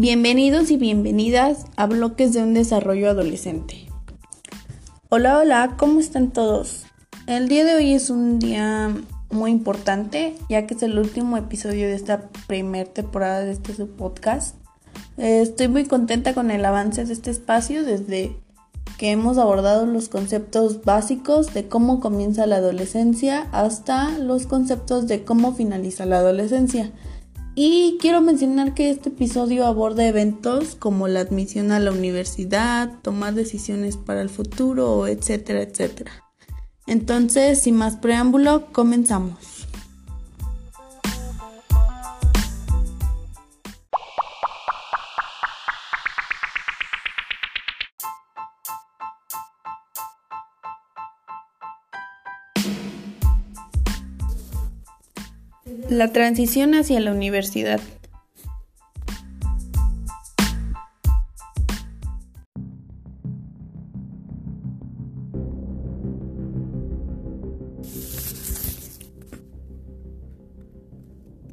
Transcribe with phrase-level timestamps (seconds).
[0.00, 3.88] Bienvenidos y bienvenidas a Bloques de un Desarrollo Adolescente.
[5.08, 6.84] Hola, hola, ¿cómo están todos?
[7.26, 8.94] El día de hoy es un día
[9.32, 14.54] muy importante, ya que es el último episodio de esta primera temporada de este podcast.
[15.16, 18.36] Estoy muy contenta con el avance de este espacio desde
[18.98, 25.24] que hemos abordado los conceptos básicos de cómo comienza la adolescencia hasta los conceptos de
[25.24, 26.92] cómo finaliza la adolescencia.
[27.60, 33.34] Y quiero mencionar que este episodio aborda eventos como la admisión a la universidad, tomar
[33.34, 36.12] decisiones para el futuro, etcétera, etcétera.
[36.86, 39.57] Entonces, sin más preámbulo, comenzamos.
[55.90, 57.80] La transición hacia la universidad.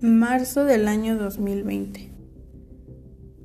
[0.02, 2.12] Marzo del año 2020.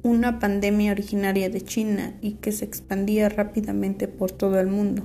[0.02, 5.04] Una pandemia originaria de China y que se expandía rápidamente por todo el mundo,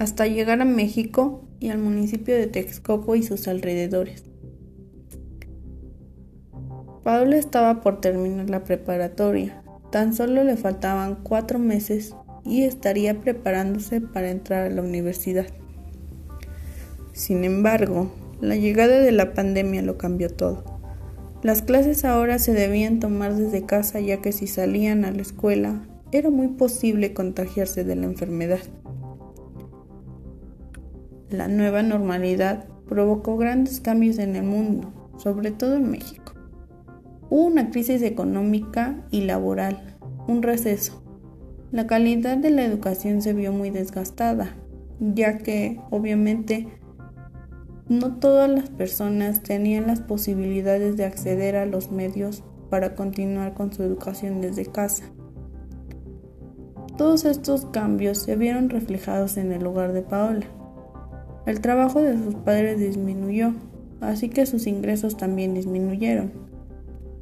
[0.00, 4.33] hasta llegar a México y al municipio de Texcoco y sus alrededores.
[7.04, 9.62] Paula estaba por terminar la preparatoria.
[9.90, 15.44] Tan solo le faltaban cuatro meses y estaría preparándose para entrar a la universidad.
[17.12, 18.10] Sin embargo,
[18.40, 20.64] la llegada de la pandemia lo cambió todo.
[21.42, 25.82] Las clases ahora se debían tomar desde casa ya que si salían a la escuela
[26.10, 28.60] era muy posible contagiarse de la enfermedad.
[31.28, 36.33] La nueva normalidad provocó grandes cambios en el mundo, sobre todo en México.
[37.34, 39.96] Hubo una crisis económica y laboral,
[40.28, 41.02] un receso.
[41.72, 44.54] La calidad de la educación se vio muy desgastada,
[45.00, 46.68] ya que obviamente
[47.88, 53.72] no todas las personas tenían las posibilidades de acceder a los medios para continuar con
[53.72, 55.02] su educación desde casa.
[56.96, 60.46] Todos estos cambios se vieron reflejados en el hogar de Paola.
[61.46, 63.54] El trabajo de sus padres disminuyó,
[64.00, 66.53] así que sus ingresos también disminuyeron.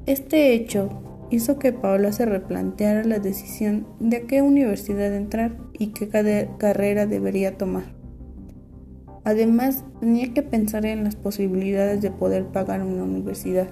[0.07, 5.93] Este hecho hizo que Paula se replanteara la decisión de a qué universidad entrar y
[5.93, 6.09] qué
[6.59, 7.85] carrera debería tomar.
[9.25, 13.69] Además, tenía que pensar en las posibilidades de poder pagar una universidad.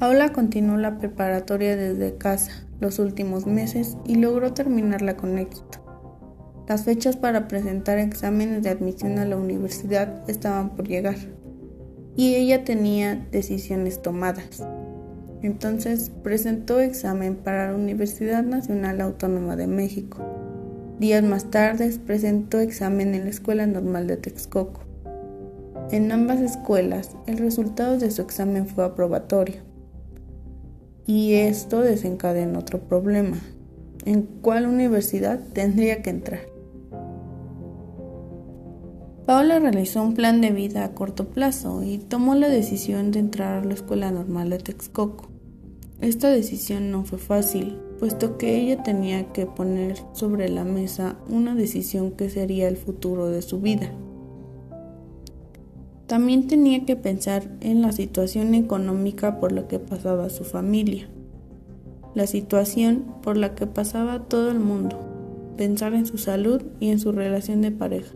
[0.00, 5.81] Paula continuó la preparatoria desde casa los últimos meses y logró terminarla con éxito.
[6.68, 11.16] Las fechas para presentar exámenes de admisión a la universidad estaban por llegar
[12.16, 14.64] y ella tenía decisiones tomadas.
[15.42, 20.18] Entonces presentó examen para la Universidad Nacional Autónoma de México.
[21.00, 24.82] Días más tarde presentó examen en la Escuela Normal de Texcoco.
[25.90, 29.56] En ambas escuelas el resultado de su examen fue aprobatorio.
[31.06, 33.36] Y esto desencadenó otro problema.
[34.04, 36.51] ¿En cuál universidad tendría que entrar?
[39.26, 43.62] Paola realizó un plan de vida a corto plazo y tomó la decisión de entrar
[43.62, 45.28] a la Escuela Normal de Texcoco.
[46.00, 51.54] Esta decisión no fue fácil, puesto que ella tenía que poner sobre la mesa una
[51.54, 53.92] decisión que sería el futuro de su vida.
[56.08, 61.08] También tenía que pensar en la situación económica por la que pasaba su familia,
[62.16, 64.98] la situación por la que pasaba todo el mundo,
[65.56, 68.14] pensar en su salud y en su relación de pareja.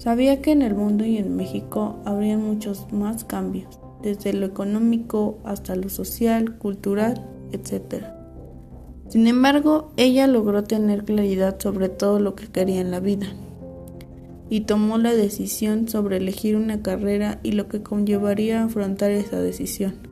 [0.00, 5.38] Sabía que en el mundo y en México habrían muchos más cambios, desde lo económico
[5.44, 8.06] hasta lo social, cultural, etc.
[9.10, 13.26] Sin embargo, ella logró tener claridad sobre todo lo que quería en la vida
[14.48, 20.09] y tomó la decisión sobre elegir una carrera y lo que conllevaría afrontar esa decisión.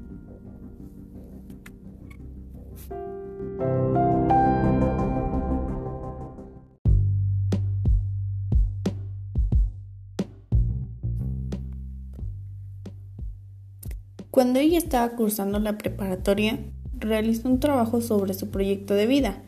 [14.49, 16.59] Cuando ella estaba cursando la preparatoria,
[16.99, 19.43] realizó un trabajo sobre su proyecto de vida,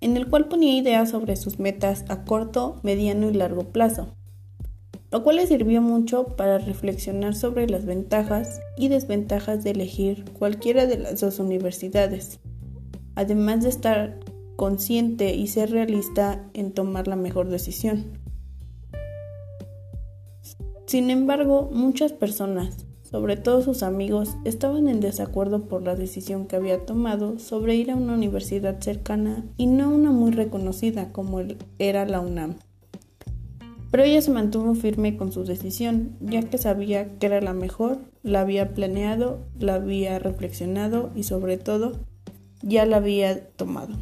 [0.00, 4.16] en el cual ponía ideas sobre sus metas a corto, mediano y largo plazo,
[5.10, 10.86] lo cual le sirvió mucho para reflexionar sobre las ventajas y desventajas de elegir cualquiera
[10.86, 12.40] de las dos universidades,
[13.14, 14.20] además de estar
[14.56, 18.06] consciente y ser realista en tomar la mejor decisión.
[20.86, 26.56] Sin embargo, muchas personas, sobre todo sus amigos, estaban en desacuerdo por la decisión que
[26.56, 31.40] había tomado sobre ir a una universidad cercana y no una muy reconocida como
[31.78, 32.56] era la UNAM.
[33.92, 37.98] Pero ella se mantuvo firme con su decisión, ya que sabía que era la mejor,
[38.24, 41.92] la había planeado, la había reflexionado y sobre todo
[42.62, 43.94] ya la había tomado.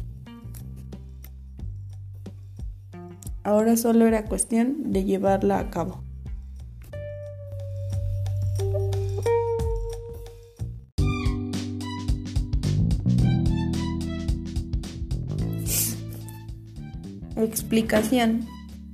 [3.43, 6.04] Ahora solo era cuestión de llevarla a cabo.
[17.35, 18.47] Explicación.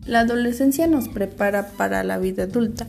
[0.06, 2.88] La adolescencia nos prepara para la vida adulta.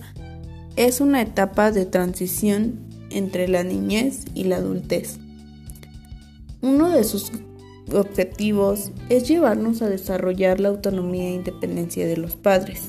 [0.77, 5.19] Es una etapa de transición entre la niñez y la adultez.
[6.63, 7.31] Uno de sus
[7.93, 12.89] objetivos es llevarnos a desarrollar la autonomía e independencia de los padres.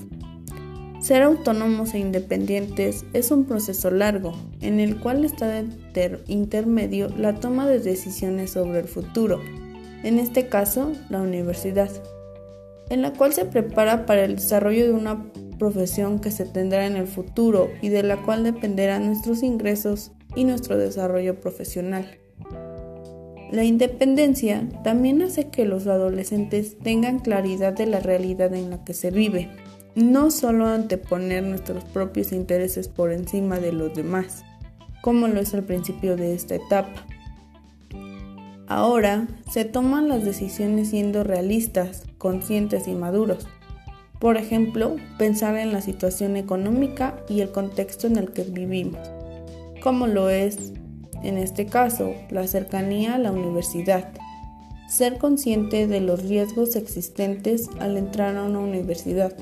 [1.02, 5.66] Ser autónomos e independientes es un proceso largo, en el cual está
[6.28, 9.42] intermedio la toma de decisiones sobre el futuro,
[10.04, 11.90] en este caso la universidad
[12.90, 16.96] en la cual se prepara para el desarrollo de una profesión que se tendrá en
[16.96, 22.18] el futuro y de la cual dependerán nuestros ingresos y nuestro desarrollo profesional.
[23.52, 28.96] La independencia también hace que los adolescentes tengan claridad de la realidad en la que
[28.96, 29.52] se vive,
[29.96, 34.44] no solo anteponer nuestros propios intereses por encima de los demás,
[35.02, 37.06] como lo es al principio de esta etapa.
[38.68, 43.48] Ahora se toman las decisiones siendo realistas, conscientes y maduros.
[44.20, 49.00] Por ejemplo, pensar en la situación económica y el contexto en el que vivimos,
[49.82, 50.72] como lo es,
[51.24, 54.14] en este caso, la cercanía a la universidad.
[54.88, 59.36] Ser consciente de los riesgos existentes al entrar a una universidad,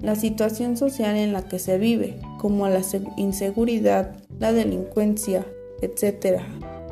[0.00, 2.82] la situación social en la que se vive, como la
[3.16, 5.44] inseguridad, la delincuencia,
[5.82, 6.40] etc.,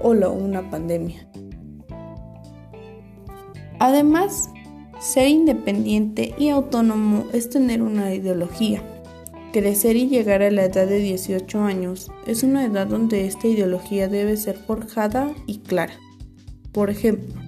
[0.03, 1.29] o una pandemia.
[3.81, 4.51] Además,
[5.01, 8.83] ser independiente y autónomo es tener una ideología.
[9.53, 14.09] Crecer y llegar a la edad de 18 años es una edad donde esta ideología
[14.09, 15.95] debe ser forjada y clara.
[16.73, 17.41] Por ejemplo,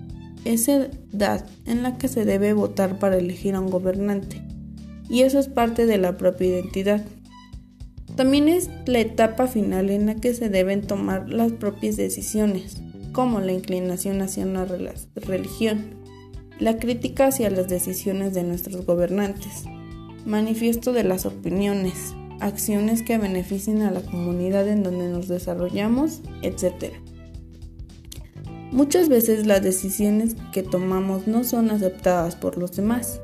[0.44, 4.40] es edad en la que se debe votar para elegir a un gobernante,
[5.08, 7.04] y eso es parte de la propia identidad.
[8.16, 12.78] También es la etapa final en la que se deben tomar las propias decisiones,
[13.12, 14.64] como la inclinación hacia una
[15.16, 15.99] religión
[16.60, 19.64] la crítica hacia las decisiones de nuestros gobernantes,
[20.26, 26.92] manifiesto de las opiniones, acciones que beneficien a la comunidad en donde nos desarrollamos, etc.
[28.70, 33.20] Muchas veces las decisiones que tomamos no son aceptadas por los demás.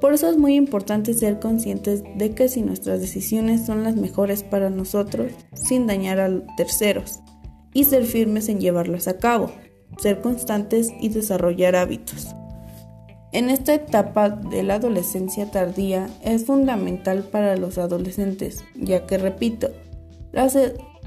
[0.00, 4.42] Por eso es muy importante ser conscientes de que si nuestras decisiones son las mejores
[4.42, 7.20] para nosotros, sin dañar a terceros,
[7.72, 9.50] y ser firmes en llevarlas a cabo,
[9.98, 12.28] ser constantes y desarrollar hábitos.
[13.32, 19.70] En esta etapa de la adolescencia tardía es fundamental para los adolescentes, ya que, repito,
[20.32, 20.56] las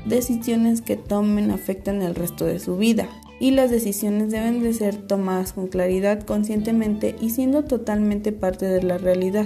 [0.05, 3.07] decisiones que tomen afectan el resto de su vida
[3.39, 8.83] y las decisiones deben de ser tomadas con claridad, conscientemente y siendo totalmente parte de
[8.83, 9.45] la realidad,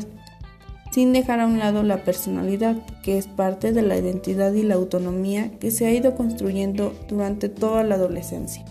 [0.92, 4.76] sin dejar a un lado la personalidad, que es parte de la identidad y la
[4.76, 8.66] autonomía que se ha ido construyendo durante toda la adolescencia.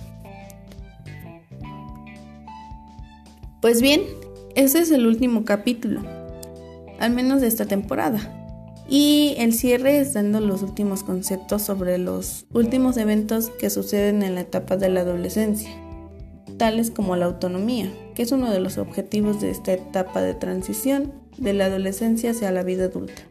[3.63, 4.03] Pues bien,
[4.57, 6.03] ese es el último capítulo,
[6.99, 8.19] al menos de esta temporada.
[8.89, 14.35] Y el cierre es dando los últimos conceptos sobre los últimos eventos que suceden en
[14.35, 15.71] la etapa de la adolescencia,
[16.59, 21.13] tales como la autonomía, que es uno de los objetivos de esta etapa de transición
[21.39, 23.23] de la adolescencia hacia la vida adulta.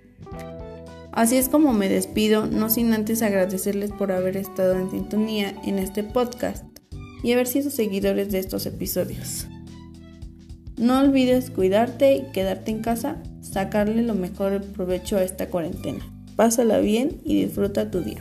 [1.12, 5.78] Así es como me despido, no sin antes agradecerles por haber estado en sintonía en
[5.78, 6.64] este podcast
[7.22, 9.50] y haber sido seguidores de estos episodios.
[10.82, 16.04] No olvides cuidarte y quedarte en casa, sacarle lo mejor provecho a esta cuarentena.
[16.36, 18.18] Pásala bien y disfruta tu día.